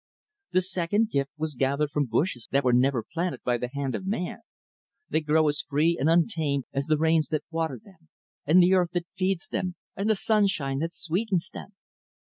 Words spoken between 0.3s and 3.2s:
"The second gift was gathered from bushes that were never